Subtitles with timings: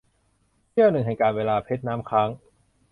[0.69, 2.29] เสี้ยวหนึ่งแห่งกาลเวลา- เพชรน้ำค้าง